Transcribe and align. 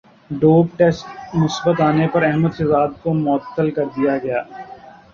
dope 0.31 0.67
test 0.77 1.05
مثبت 1.35 1.77
انے 1.87 2.07
پر 2.13 2.21
احمد 2.23 2.51
شہزاد 2.57 2.89
کومعطل 3.03 3.67
کردیاگیا 3.75 4.39